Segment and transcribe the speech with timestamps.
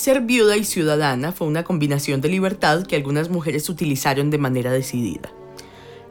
[0.00, 4.72] Ser viuda y ciudadana fue una combinación de libertad que algunas mujeres utilizaron de manera
[4.72, 5.30] decidida.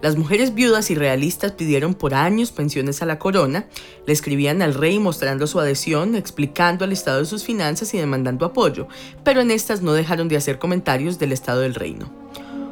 [0.04, 3.66] Las mujeres viudas y realistas pidieron por años pensiones a la corona,
[4.06, 8.46] le escribían al rey mostrando su adhesión, explicando el estado de sus finanzas y demandando
[8.46, 8.88] apoyo,
[9.24, 12.14] pero en estas no dejaron de hacer comentarios del estado del reino.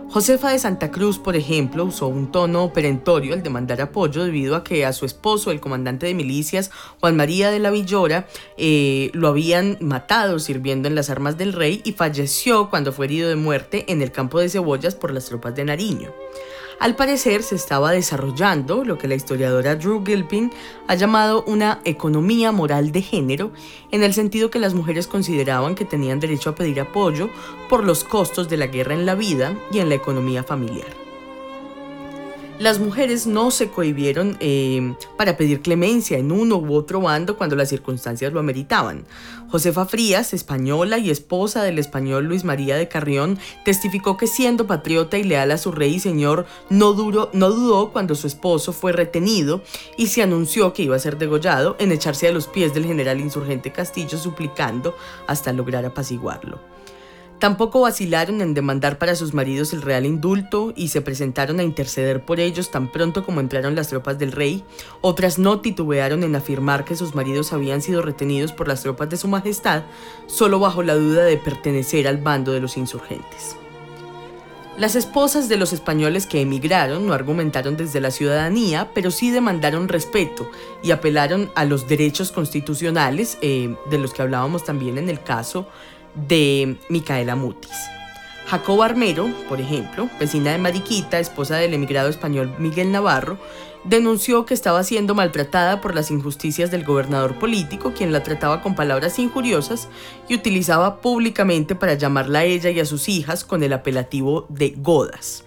[0.10, 4.64] Josefa de Santa Cruz, por ejemplo, usó un tono perentorio al demandar apoyo debido a
[4.64, 6.72] que a su esposo, el comandante de milicias,
[7.02, 8.26] Juan María de la Villora,
[8.58, 13.28] eh, lo habían matado sirviendo en las armas del rey y falleció cuando fue herido
[13.28, 16.14] de muerte en el campo de cebollas por las tropas de Nariño.
[16.80, 20.52] Al parecer se estaba desarrollando lo que la historiadora Drew Gilpin
[20.88, 23.52] ha llamado una economía moral de género,
[23.92, 27.30] en el sentido que las mujeres consideraban que tenían derecho a pedir apoyo
[27.68, 31.07] por los costos de la guerra en la vida y en la economía familiar.
[32.60, 37.56] Las mujeres no se cohibieron eh, para pedir clemencia en uno u otro bando cuando
[37.56, 39.06] las circunstancias lo ameritaban.
[39.50, 45.20] Josefa Frías, española y esposa del español Luis María de Carrión, testificó que siendo patriota
[45.20, 46.96] y leal a su rey y señor, no,
[47.34, 49.62] no dudó cuando su esposo fue retenido
[49.96, 53.20] y se anunció que iba a ser degollado en echarse a los pies del general
[53.20, 56.60] insurgente Castillo suplicando hasta lograr apaciguarlo.
[57.40, 62.26] Tampoco vacilaron en demandar para sus maridos el real indulto y se presentaron a interceder
[62.26, 64.64] por ellos tan pronto como entraron las tropas del rey.
[65.02, 69.18] Otras no titubearon en afirmar que sus maridos habían sido retenidos por las tropas de
[69.18, 69.84] su majestad,
[70.26, 73.56] solo bajo la duda de pertenecer al bando de los insurgentes.
[74.76, 79.88] Las esposas de los españoles que emigraron no argumentaron desde la ciudadanía, pero sí demandaron
[79.88, 80.50] respeto
[80.84, 85.68] y apelaron a los derechos constitucionales, eh, de los que hablábamos también en el caso
[86.28, 87.78] de Micaela Mutis.
[88.48, 93.38] Jacoba Armero, por ejemplo, vecina de Mariquita, esposa del emigrado español Miguel Navarro,
[93.84, 98.76] denunció que estaba siendo maltratada por las injusticias del gobernador político, quien la trataba con
[98.76, 99.90] palabras injuriosas
[100.28, 104.74] y utilizaba públicamente para llamarla a ella y a sus hijas con el apelativo de
[104.78, 105.47] godas.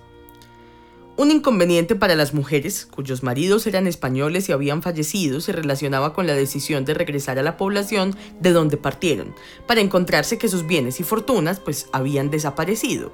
[1.20, 6.26] Un inconveniente para las mujeres, cuyos maridos eran españoles y habían fallecido, se relacionaba con
[6.26, 9.34] la decisión de regresar a la población de donde partieron,
[9.66, 13.12] para encontrarse que sus bienes y fortunas pues habían desaparecido.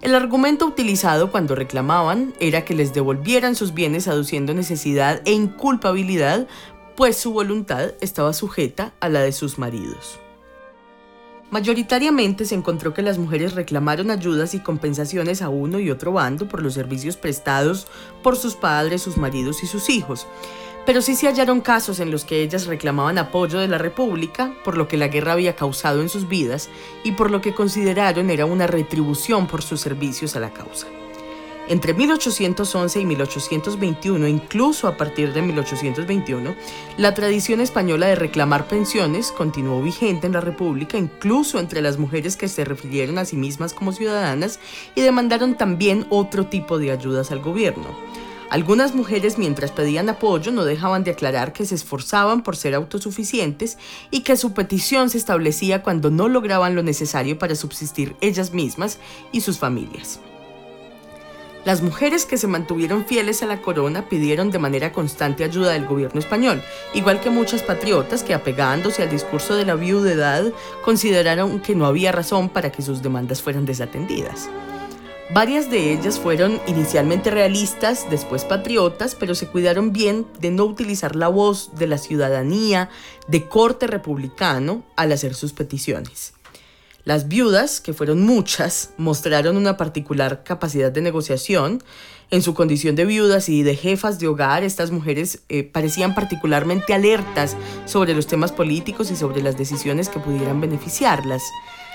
[0.00, 6.48] El argumento utilizado cuando reclamaban era que les devolvieran sus bienes aduciendo necesidad e inculpabilidad,
[6.96, 10.20] pues su voluntad estaba sujeta a la de sus maridos.
[11.50, 16.48] Mayoritariamente se encontró que las mujeres reclamaron ayudas y compensaciones a uno y otro bando
[16.48, 17.86] por los servicios prestados
[18.22, 20.26] por sus padres, sus maridos y sus hijos.
[20.86, 24.76] Pero sí se hallaron casos en los que ellas reclamaban apoyo de la República por
[24.76, 26.68] lo que la guerra había causado en sus vidas
[27.04, 30.88] y por lo que consideraron era una retribución por sus servicios a la causa.
[31.68, 36.54] Entre 1811 y 1821, incluso a partir de 1821,
[36.96, 42.36] la tradición española de reclamar pensiones continuó vigente en la República, incluso entre las mujeres
[42.36, 44.60] que se refirieron a sí mismas como ciudadanas
[44.94, 47.88] y demandaron también otro tipo de ayudas al gobierno.
[48.48, 53.76] Algunas mujeres mientras pedían apoyo no dejaban de aclarar que se esforzaban por ser autosuficientes
[54.12, 59.00] y que su petición se establecía cuando no lograban lo necesario para subsistir ellas mismas
[59.32, 60.20] y sus familias.
[61.66, 65.84] Las mujeres que se mantuvieron fieles a la corona pidieron de manera constante ayuda del
[65.84, 66.62] gobierno español,
[66.94, 70.44] igual que muchas patriotas que apegándose al discurso de la viudedad
[70.84, 74.48] consideraron que no había razón para que sus demandas fueran desatendidas.
[75.34, 81.16] Varias de ellas fueron inicialmente realistas, después patriotas, pero se cuidaron bien de no utilizar
[81.16, 82.90] la voz de la ciudadanía
[83.26, 86.35] de corte republicano al hacer sus peticiones.
[87.06, 91.80] Las viudas, que fueron muchas, mostraron una particular capacidad de negociación.
[92.32, 96.94] En su condición de viudas y de jefas de hogar, estas mujeres eh, parecían particularmente
[96.94, 101.44] alertas sobre los temas políticos y sobre las decisiones que pudieran beneficiarlas.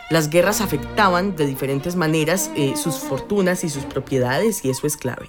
[0.10, 4.96] Las guerras afectaban de diferentes maneras eh, sus fortunas y sus propiedades y eso es
[4.96, 5.28] clave.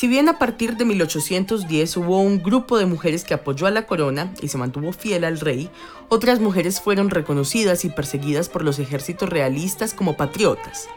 [0.00, 3.86] Si bien a partir de 1810 hubo un grupo de mujeres que apoyó a la
[3.86, 5.68] corona y se mantuvo fiel al rey,
[6.08, 10.88] otras mujeres fueron reconocidas y perseguidas por los ejércitos realistas como patriotas.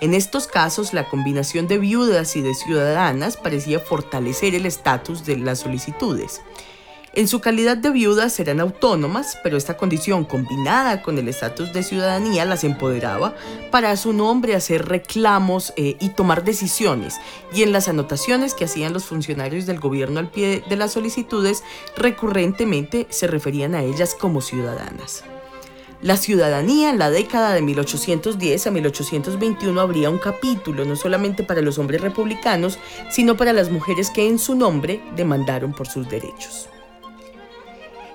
[0.00, 5.36] En estos casos, la combinación de viudas y de ciudadanas parecía fortalecer el estatus de
[5.36, 6.42] las solicitudes.
[7.12, 11.82] En su calidad de viudas eran autónomas, pero esta condición combinada con el estatus de
[11.82, 13.34] ciudadanía las empoderaba
[13.72, 17.16] para a su nombre hacer reclamos eh, y tomar decisiones.
[17.52, 21.64] Y en las anotaciones que hacían los funcionarios del gobierno al pie de las solicitudes,
[21.96, 25.24] recurrentemente se referían a ellas como ciudadanas.
[26.02, 31.60] La ciudadanía en la década de 1810 a 1821 habría un capítulo no solamente para
[31.60, 32.78] los hombres republicanos,
[33.10, 36.68] sino para las mujeres que en su nombre demandaron por sus derechos.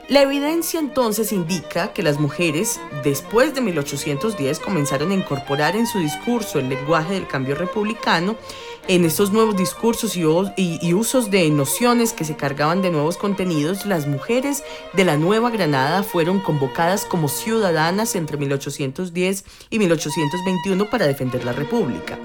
[0.07, 5.97] La evidencia entonces indica que las mujeres, después de 1810, comenzaron a incorporar en su
[5.97, 8.35] discurso el lenguaje del cambio republicano
[8.87, 14.05] en estos nuevos discursos y, usos de nociones que se cargaban de nuevos contenidos, las
[14.05, 14.63] mujeres
[14.93, 21.53] de la Nueva Granada fueron convocadas como ciudadanas entre 1810 y 1821 para defender la
[21.53, 22.19] República.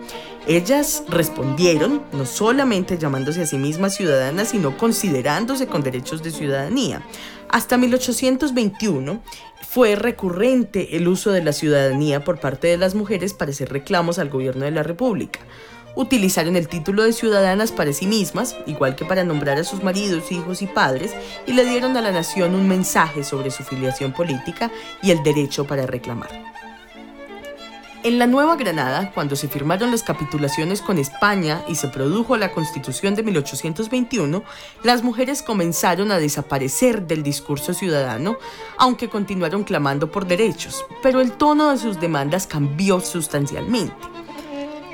[0.46, 7.02] Ellas respondieron no solamente llamándose a sí mismas ciudadanas, sino considerándose con derechos de ciudadanía.
[7.48, 9.20] Hasta 1821
[9.68, 14.18] fue recurrente el uso de la ciudadanía por parte de las mujeres para hacer reclamos
[14.18, 15.40] al gobierno de la República.
[15.94, 20.30] Utilizaron el título de ciudadanas para sí mismas, igual que para nombrar a sus maridos,
[20.30, 21.12] hijos y padres,
[21.46, 24.70] y le dieron a la nación un mensaje sobre su filiación política
[25.02, 26.59] y el derecho para reclamar.
[28.02, 32.50] En la Nueva Granada, cuando se firmaron las capitulaciones con España y se produjo la
[32.50, 34.42] Constitución de 1821,
[34.82, 38.38] las mujeres comenzaron a desaparecer del discurso ciudadano,
[38.78, 43.94] aunque continuaron clamando por derechos, pero el tono de sus demandas cambió sustancialmente.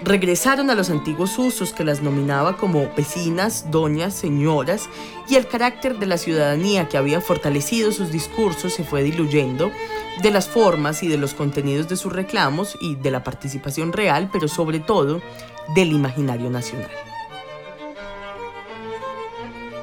[0.02, 4.88] Regresaron a los antiguos usos que las nominaba como vecinas, doñas, señoras,
[5.28, 9.70] y el carácter de la ciudadanía que había fortalecido sus discursos se fue diluyendo
[10.22, 14.30] de las formas y de los contenidos de sus reclamos y de la participación real,
[14.32, 15.20] pero sobre todo
[15.74, 16.90] del imaginario nacional.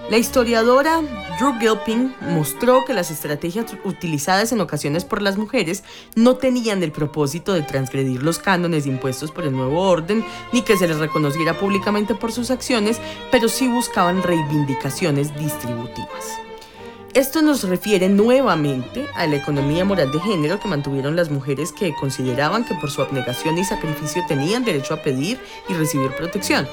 [0.10, 1.02] La historiadora
[1.40, 5.84] Drew Gilpin mostró que las estrategias utilizadas en ocasiones por las mujeres
[6.16, 10.78] no tenían el propósito de transgredir los cánones impuestos por el nuevo orden, ni que
[10.78, 13.00] se les reconociera públicamente por sus acciones,
[13.32, 16.44] pero sí buscaban reivindicaciones distributivas.
[17.14, 21.94] Esto nos refiere nuevamente a la economía moral de género que mantuvieron las mujeres que
[21.94, 25.40] consideraban que por su abnegación y sacrificio tenían derecho a pedir
[25.70, 26.68] y recibir protección.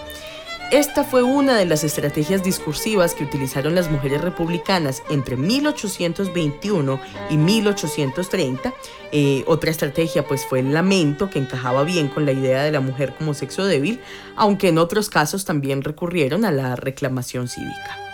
[0.72, 7.36] Esta fue una de las estrategias discursivas que utilizaron las mujeres republicanas entre 1821 y
[7.36, 8.72] 1830.
[9.12, 12.80] Eh, otra estrategia pues fue el lamento, que encajaba bien con la idea de la
[12.80, 14.00] mujer como sexo débil,
[14.36, 18.09] aunque en otros casos también recurrieron a la reclamación cívica.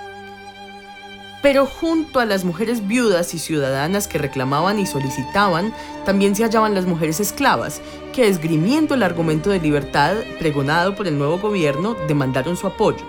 [1.46, 5.72] Pero junto a las mujeres viudas y ciudadanas que reclamaban y solicitaban,
[6.04, 7.80] también se hallaban las mujeres esclavas,
[8.12, 13.04] que esgrimiendo el argumento de libertad pregonado por el nuevo gobierno, demandaron su apoyo.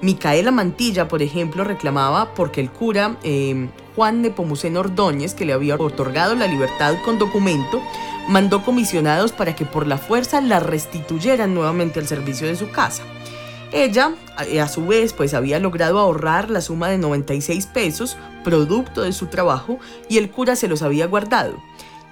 [0.00, 5.74] Micaela Mantilla, por ejemplo, reclamaba porque el cura eh, Juan Nepomuceno Ordóñez, que le había
[5.74, 7.82] otorgado la libertad con documento,
[8.26, 13.02] mandó comisionados para que por la fuerza la restituyeran nuevamente al servicio de su casa.
[13.76, 14.14] Ella,
[14.46, 19.12] eh, a su vez, pues había logrado ahorrar la suma de 96 pesos, producto de
[19.12, 19.78] su trabajo,
[20.08, 21.62] y el cura se los había guardado.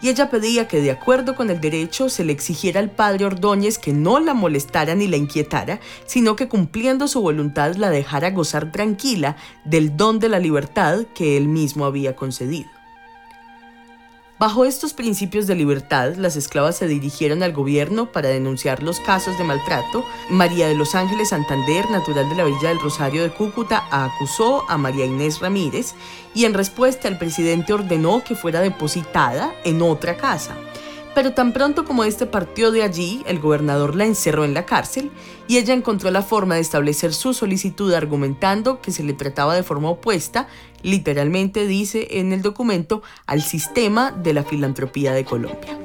[0.03, 3.79] Y ella pedía que de acuerdo con el derecho se le exigiera al padre Ordóñez
[3.79, 8.71] que no la molestara ni la inquietara, sino que cumpliendo su voluntad la dejara gozar
[8.71, 12.74] tranquila del don de la libertad que él mismo había concedido.
[14.37, 19.39] Bajo estos principios de libertad, las esclavas se dirigieron al gobierno para denunciar los casos
[19.39, 20.05] de maltrato.
[20.29, 24.77] María de los Ángeles Santander, natural de la Villa del Rosario de Cúcuta, acusó a
[24.77, 25.95] María Inés Ramírez
[26.35, 30.57] y en respuesta el presidente ordenó que fuera depositada en otra casa.
[31.15, 35.13] Pero tan pronto como este partió de allí, el gobernador la encerró en la cárcel
[35.47, 39.63] y ella encontró la forma de establecer su solicitud argumentando que se le trataba de
[39.63, 40.49] forma opuesta,
[40.83, 45.79] literalmente dice en el documento, al sistema de la filantropía de Colombia.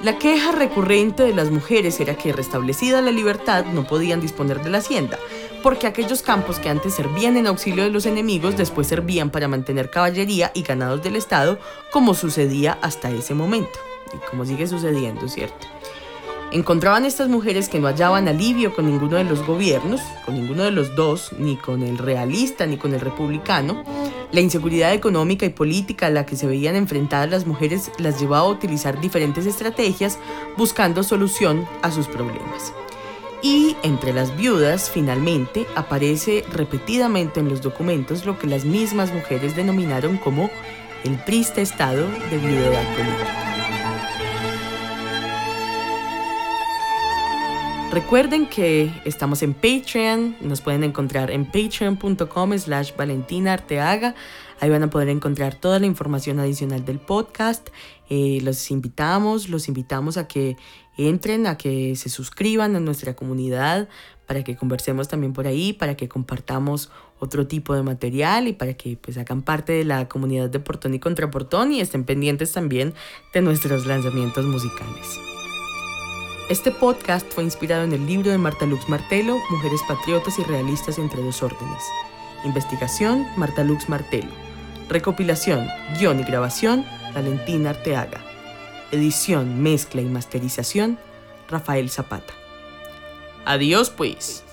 [0.00, 4.70] La queja recurrente de las mujeres era que restablecida la libertad no podían disponer de
[4.70, 5.18] la hacienda,
[5.62, 9.90] porque aquellos campos que antes servían en auxilio de los enemigos después servían para mantener
[9.90, 11.58] caballería y ganados del Estado,
[11.90, 13.80] como sucedía hasta ese momento
[14.30, 15.66] como sigue sucediendo, ¿cierto?
[16.54, 20.70] Encontraban estas mujeres que no hallaban alivio con ninguno de los gobiernos, con ninguno de
[20.70, 23.82] los dos, ni con el realista ni con el republicano.
[24.30, 28.46] La inseguridad económica y política a la que se veían enfrentadas las mujeres las llevaba
[28.46, 30.20] a utilizar diferentes estrategias
[30.56, 32.72] buscando solución a sus problemas.
[33.42, 39.56] Y entre las viudas, finalmente, aparece repetidamente en los documentos lo que las mismas mujeres
[39.56, 40.50] denominaron como
[41.02, 43.43] el triste estado de viudedad política.
[47.94, 54.16] Recuerden que estamos en Patreon, nos pueden encontrar en patreon.com slash Valentina Arteaga.
[54.58, 57.68] Ahí van a poder encontrar toda la información adicional del podcast.
[58.10, 60.56] Eh, los invitamos, los invitamos a que
[60.96, 63.88] entren, a que se suscriban a nuestra comunidad,
[64.26, 68.74] para que conversemos también por ahí, para que compartamos otro tipo de material y para
[68.74, 72.92] que pues hagan parte de la comunidad de Portón y Contraportón y estén pendientes también
[73.32, 75.33] de nuestros lanzamientos musicales.
[76.50, 80.98] Este podcast fue inspirado en el libro de Marta Lux Martelo, Mujeres Patriotas y Realistas
[80.98, 81.82] entre dos órdenes.
[82.44, 84.30] Investigación, Marta Lux Martelo.
[84.90, 85.66] Recopilación,
[85.98, 86.84] guion y grabación,
[87.14, 88.20] Valentina Arteaga.
[88.92, 90.98] Edición, mezcla y masterización,
[91.48, 92.34] Rafael Zapata.
[93.46, 94.43] Adiós pues.